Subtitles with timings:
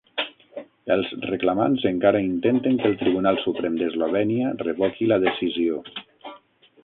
[0.93, 5.81] Els reclamants encara intenten que el Tribunal Suprem d'Eslovènia revoqui la decisió.